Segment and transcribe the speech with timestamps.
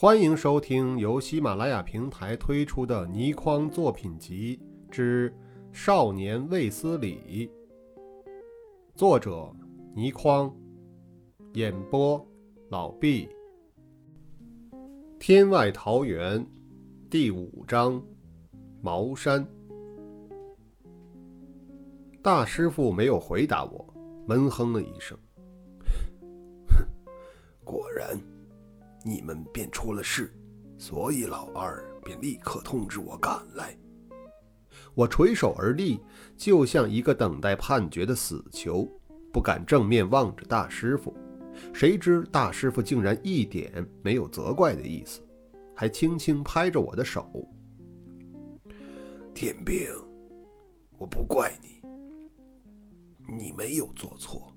[0.00, 4.56] 欢迎收听由喜马拉雅平台推出的《倪匡作品集
[4.92, 5.34] 之
[5.72, 7.48] 少年卫斯理》，
[8.94, 9.52] 作者
[9.96, 10.54] 倪匡，
[11.54, 12.24] 演播
[12.68, 13.28] 老毕。
[15.18, 16.46] 天外桃源
[17.10, 18.00] 第五章：
[18.80, 19.44] 茅山。
[22.22, 23.84] 大师傅没有回答我，
[24.28, 25.18] 闷哼了一声
[26.70, 26.86] ：“哼，
[27.66, 28.16] 果然。”
[29.04, 30.34] 你们便出了事，
[30.76, 33.76] 所以老二便立刻通知我赶来。
[34.94, 36.00] 我垂手而立，
[36.36, 38.88] 就像一个等待判决的死囚，
[39.32, 41.16] 不敢正面望着大师傅。
[41.72, 45.20] 谁知大师傅竟然一点没有责怪的意思，
[45.74, 47.28] 还轻轻拍着我的手
[49.34, 49.88] ：“天兵，
[50.98, 51.82] 我不怪你，
[53.36, 54.52] 你没有做错，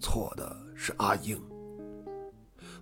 [0.00, 1.40] 错的是阿英。”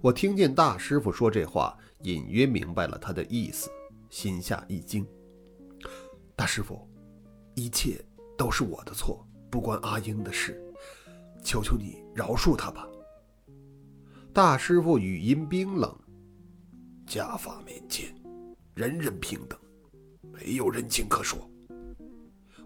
[0.00, 3.68] 我听见大师傅说这话，隐约明白了他的意思，
[4.10, 5.04] 心下一惊。
[6.36, 6.88] 大师傅，
[7.56, 8.04] 一切
[8.36, 10.62] 都是我的错，不关阿英的事，
[11.42, 12.86] 求求你饶恕他吧。
[14.32, 15.92] 大师傅语音冰冷
[17.04, 18.14] ：“家法面前，
[18.76, 19.58] 人人平等，
[20.32, 21.50] 没有人情可说。”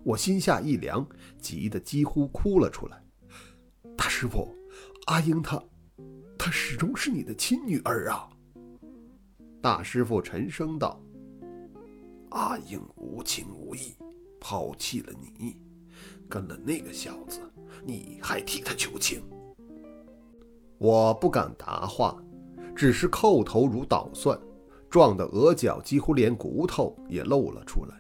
[0.04, 1.06] 我心下一凉，
[1.38, 3.02] 急得几乎哭了出来。
[3.96, 4.54] 大师傅，
[5.06, 5.62] 阿英她……
[6.44, 8.28] 她始终是你的亲女儿啊！
[9.60, 11.00] 大师傅沉声道
[12.30, 13.94] ：“阿英无情无义，
[14.40, 15.56] 抛弃了你，
[16.28, 17.38] 跟了那个小子，
[17.84, 19.22] 你还替他求情？”
[20.78, 22.20] 我不敢答话，
[22.74, 24.36] 只是叩头如捣蒜，
[24.90, 27.94] 撞得额角几乎连骨头也露了出来，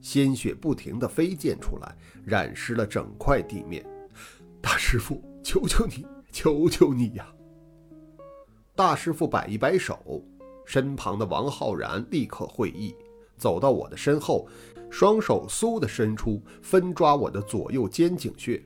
[0.00, 3.84] 鲜血不停地飞溅出来，染湿了整块地面。
[4.62, 7.26] 大师傅，求求你，求求你呀！
[8.78, 10.22] 大师傅摆一摆手，
[10.64, 12.94] 身旁的王浩然立刻会意，
[13.36, 14.46] 走到我的身后，
[14.88, 18.64] 双手嗖的伸出，分抓我的左右肩颈穴。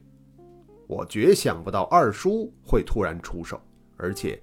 [0.86, 3.58] 我绝想不到二叔会突然出手，
[3.96, 4.38] 而且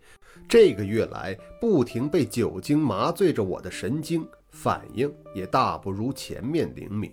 [0.48, 7.12] 这个月来不停被酒精麻醉着我的神经，反应也大不如前面灵敏，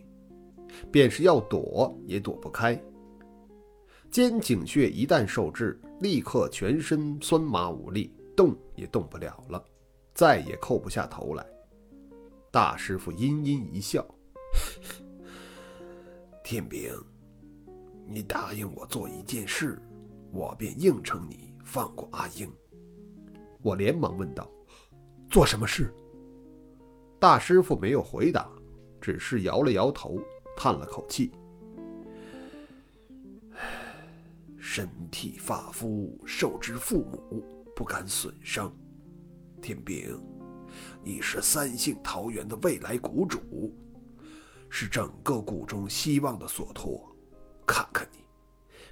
[0.90, 2.82] 便是要躲也躲不开。
[4.10, 8.15] 肩颈穴一旦受制，立刻全身酸麻无力。
[8.36, 9.64] 动也动不了了，
[10.14, 11.44] 再也扣不下头来。
[12.50, 14.06] 大师傅阴阴一笑
[16.44, 16.92] ：“天兵，
[18.06, 19.80] 你答应我做一件事，
[20.30, 22.50] 我便应承你放过阿英。”
[23.62, 24.48] 我连忙问道
[25.30, 25.92] ：“做什么事？”
[27.18, 28.48] 大师傅没有回答，
[29.00, 30.18] 只是摇了摇头，
[30.56, 31.32] 叹了口气
[34.58, 37.42] ：“身体发肤受之父母。”
[37.76, 38.74] 不敢损伤，
[39.60, 40.18] 天兵，
[41.04, 43.38] 你是三姓桃园的未来谷主，
[44.70, 47.06] 是整个谷中希望的所托。
[47.66, 48.20] 看看你，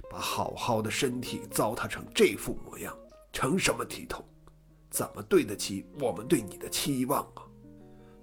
[0.07, 2.95] 把好好的身体糟蹋成这副模样，
[3.33, 4.23] 成什么体统？
[4.91, 7.41] 怎么对得起我们对你的期望啊？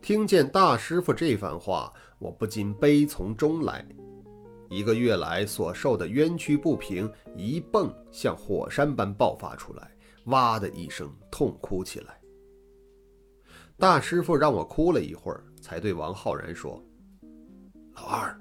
[0.00, 3.84] 听见大师傅这番话，我不禁悲从中来。
[4.70, 9.91] 一个月来所受的冤屈不平，一蹦像火山般爆发出来。
[10.26, 12.20] 哇的一声，痛哭起来。
[13.76, 16.80] 大师傅让我哭了一会儿，才对王浩然说
[17.96, 18.40] ：“老二，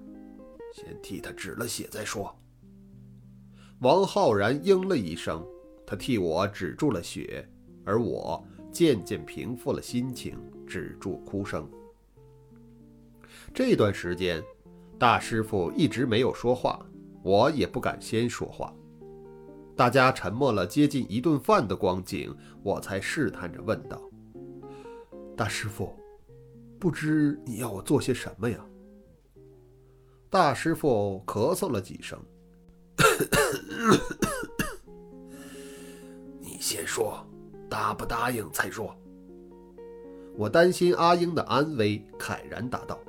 [0.74, 2.36] 先替他止了血再说。”
[3.80, 5.44] 王浩然应了一声，
[5.88, 7.48] 他替我止住了血，
[7.84, 10.38] 而我渐渐平复了心情，
[10.68, 11.68] 止住哭声。
[13.54, 14.44] 这段时间，
[15.00, 16.86] 大师傅一直没有说话，
[17.24, 18.72] 我也不敢先说话。
[19.76, 24.00] 大家沉默了接近一顿饭的光景，我才试探着问道
[25.36, 25.98] ：“大师傅，
[26.80, 28.64] 不知你要我做些什么呀？”
[30.30, 32.20] 大师傅咳嗽了几声
[36.40, 37.26] ：“你先说，
[37.70, 38.94] 答不答应再说。”
[40.38, 43.00] 我担心阿英的安危，慨然答道：“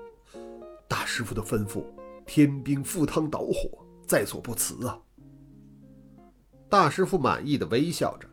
[0.89, 1.85] 大师傅的吩咐，
[2.25, 4.99] 天兵赴汤蹈火，在所不辞啊。”
[6.73, 8.27] 大师傅满意的微笑着：“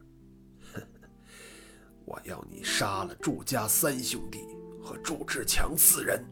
[2.08, 4.40] 我要你杀了祝家三兄弟
[4.82, 6.24] 和祝志强四人。”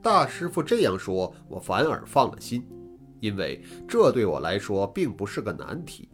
[0.00, 2.64] 大师傅这样说，我反而放了心，
[3.18, 6.08] 因为这对我来说并不是个难题。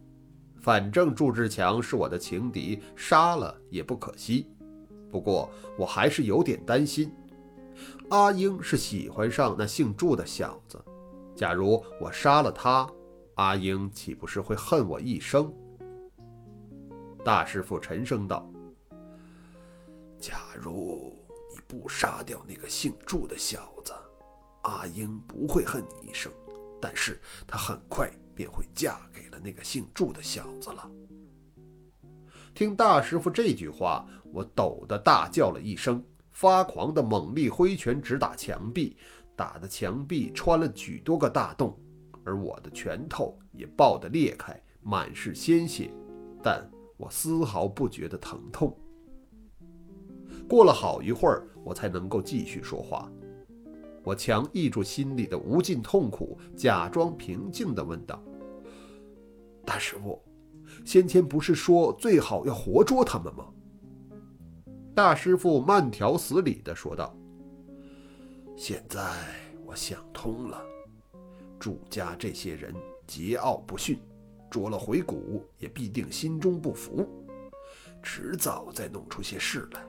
[0.59, 4.49] 反正祝志强是我的情敌，杀了也不可惜。
[5.11, 7.13] 不过我还是有点担心，
[8.09, 10.83] 阿英是喜欢上那姓祝的小子，
[11.35, 12.89] 假如我杀了他。
[13.37, 15.53] 阿英岂不是会恨我一生？
[17.23, 18.51] 大师傅沉声道
[20.17, 21.15] ：“假如
[21.53, 23.93] 你不杀掉那个姓祝的小子，
[24.63, 26.31] 阿英不会恨你一生，
[26.81, 30.89] 但是她很快便会嫁给了那个姓祝的小子了。
[32.55, 34.03] 听大师傅这句话，
[34.33, 38.97] 我抖得大叫了一声，发狂的猛力挥拳直打墙壁，
[39.35, 41.79] 打的墙壁穿了许多个大洞，
[42.27, 45.89] 而我的拳头也爆得裂开，满是鲜血，
[46.43, 48.77] 但我丝毫不觉得疼痛。
[50.45, 53.09] 过了好一会儿，我才能够继续说话。
[54.03, 58.21] 我强抑住心里的无尽痛苦，假装平静地问道
[59.65, 60.21] ：“大师傅。”
[60.83, 63.47] 先前不是说最好要活捉他们吗？
[64.93, 67.15] 大师傅慢条斯理地说道
[68.57, 69.01] ：“现在
[69.65, 70.61] 我想通了，
[71.59, 72.73] 祝家这些人
[73.07, 73.99] 桀骜不驯，
[74.49, 77.07] 捉了回谷也必定心中不服，
[78.03, 79.81] 迟早再弄出些事来，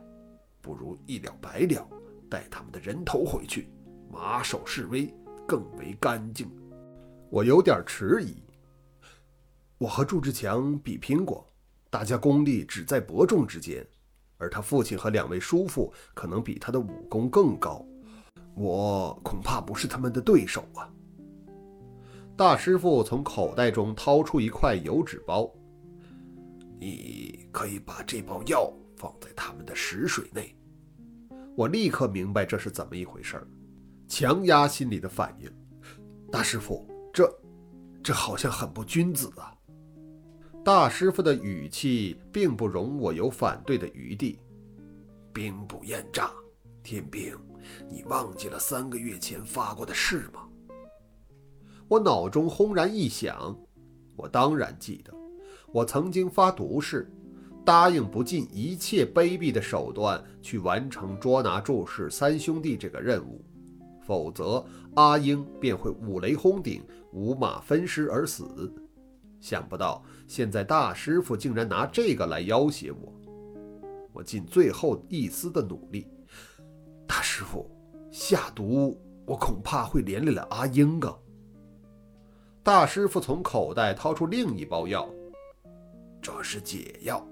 [0.61, 1.89] 不如一了百了，
[2.31, 3.69] 带他们的人头回去，
[4.11, 5.13] 马首是瞻，
[5.47, 6.51] 更为干净。”
[7.31, 8.43] 我有点迟疑。
[9.77, 11.47] 我和祝志强比拼过，
[11.91, 13.87] 大家功力只在伯仲之间，
[14.39, 17.85] 而他父亲和两位叔父可能比他的武功更高，
[18.55, 20.91] 我恐怕不是他们的对手啊。
[22.39, 25.53] 大师傅从口袋中掏出一块油纸包，
[26.79, 30.57] 你可以把这包药放在他们的食水内。
[31.57, 33.49] 我立刻明白这是怎么一回事儿，
[34.07, 35.51] 强压心里的反应。
[36.31, 37.29] 大师傅，这，
[38.05, 39.53] 这好像很不君子啊。
[40.65, 44.39] 大师傅的语气并不容我有反对的余地。
[45.33, 46.31] 兵不厌诈，
[46.85, 47.37] 天兵，
[47.91, 50.48] 你忘记了三个月前发过的誓吗？
[51.89, 53.57] 我脑中轰然一响，
[54.15, 55.13] 我当然记得，
[55.73, 57.11] 我曾经发毒誓，
[57.65, 63.43] 答应不尽一切卑鄙的手段去完成捉拿祝氏三兄弟这个任务，
[64.07, 64.63] 否则
[64.97, 66.83] 阿英便会五雷轰顶，
[67.13, 68.71] 五马分尸而死。
[69.41, 73.15] 想不到现在大师傅竟然拿这个来要挟我，
[74.13, 76.07] 我尽最后一丝的努力。
[77.07, 77.71] 大师傅
[78.11, 81.17] 下毒，我恐怕会连累了阿英啊。
[82.69, 85.09] 大师傅从口袋掏出另一包药，
[86.21, 87.27] 这是解药，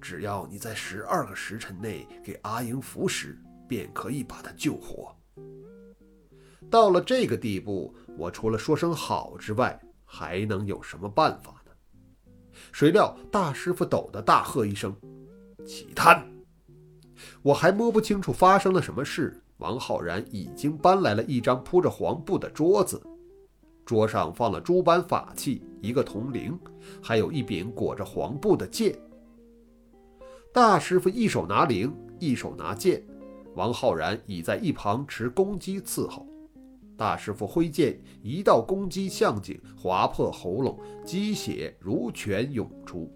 [0.00, 5.14] 只要你在十二个时辰内给阿英服食，便可以把她救活。
[6.70, 11.72] 到了这个地步，我除了说声好之外，还能有什么办法呢？
[12.72, 14.96] 谁料大师傅抖得大喝一声
[15.68, 16.26] ：“起摊！”
[17.42, 22.98] 我还摸不清楚发生了什么事，王浩然已经搬来了一张铺着黄布的桌子，
[23.88, 26.58] 桌上放了诸般法器、一个铜铃，
[27.02, 28.94] 还有一柄裹着黄布的剑。
[30.52, 33.02] 大师傅一手拿铃，一手拿剑，
[33.54, 36.28] 王浩然已在一旁持公鸡伺候。
[36.98, 43.10] 大师傅挥剑，一道攻击向颈划破喉咙，鸡血如泉涌出。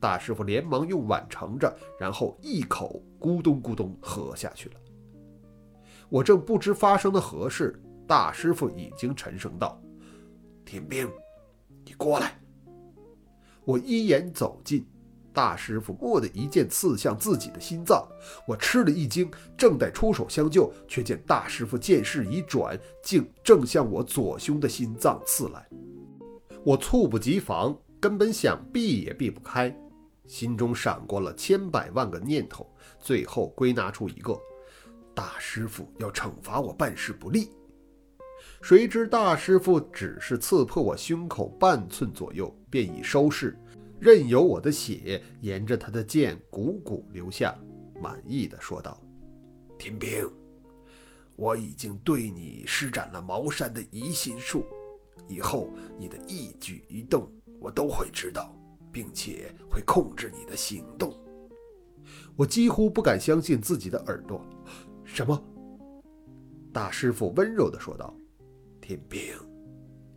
[0.00, 4.74] 大师傅连忙用碗盛着，然后一口咕咚咕咚喝下去了。
[6.08, 9.80] 我正不知发生的何事，大师傅已经沉声道
[10.64, 11.10] ：“天兵，
[11.84, 12.38] 你过来。”
[13.64, 14.86] 我一眼走近。
[15.34, 18.06] 大师傅蓦地一剑刺向自己的心脏，
[18.46, 25.66] 我吃了一惊，正待出手相救，却见大师傅剑势一转，竟正向我左胸的心脏刺来。
[26.62, 29.74] 我猝不及防，根本想避也避不开，
[30.26, 34.38] 心中闪过了千百万个念头，最后归纳出一个：
[35.14, 37.48] 大师傅要惩罚我办事不力。
[38.62, 43.58] 谁知大师傅只是刺破我胸口半寸左右，便已收势。
[43.98, 47.58] 任由我的血沿着他的剑汩汩流下，
[48.00, 49.02] 满意的说道
[49.76, 50.30] ：“天兵，
[51.34, 54.64] 我已经对你施展了茅山的移心术，
[55.26, 57.28] 以后你的一举一动
[57.58, 58.56] 我都会知道，
[58.92, 61.12] 并且会控制你的行动。”
[62.36, 64.40] 我几乎不敢相信自己的耳朵。
[65.04, 65.44] 什么？
[66.72, 68.14] 大师傅温柔的说道
[68.82, 69.22] ：“天兵，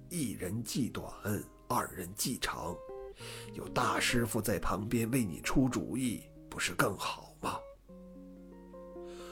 [0.09, 1.05] 一人计短，
[1.69, 2.75] 二人计长。”
[3.53, 7.57] 有大师傅在旁边为你出主意，不是更好吗？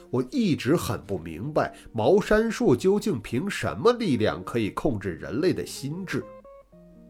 [0.08, 6.24] 我一直很不明白，茅山术究竟凭什么力量可以控制人类的心智？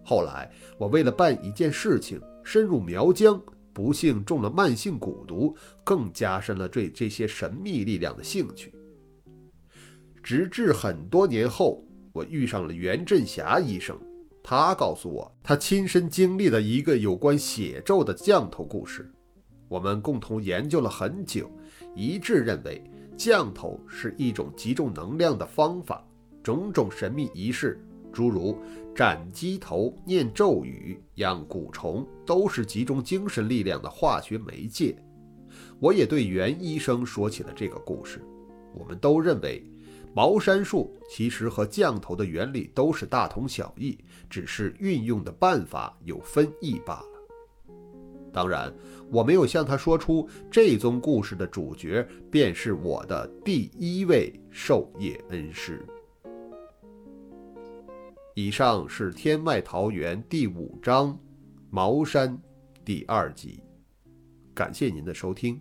[0.02, 3.40] 后来，我为了办一件事情，深入苗疆，
[3.74, 5.54] 不幸中了慢性蛊毒，
[5.84, 8.74] 更加深了对这些神秘力量的兴趣。
[10.22, 11.84] 直至很多年后，
[12.14, 13.98] 我遇上了袁振霞医生。
[14.40, 19.12] 他告诉我，他亲身经历了一个有关血咒的降头故事。
[19.66, 21.50] 我们共同研究了很久，
[21.92, 22.80] 一致认为
[23.16, 26.06] 降头是一种集中能量的方法。
[26.40, 28.56] 种种神秘仪式，诸如
[28.94, 34.94] 斩鸡头、念咒语、养蛊虫，都是集中精神力量的化学媒介。
[35.80, 38.22] 我也对袁医生说起了这个故事。
[38.74, 39.64] 我们都认为，
[40.14, 43.98] 茅山术其实和降头的原理都是大同小异，
[44.30, 47.06] 只是运用的办法有分异罢了。
[48.32, 48.72] 当然，
[49.10, 55.84] 我没有向他说出这宗故事的主角便是我的第一位授业恩师。
[58.34, 61.12] 以上是《天外桃源》第五章
[61.70, 62.36] 《茅山》
[62.84, 63.60] 第二集，
[64.54, 65.60] 感谢您的收听。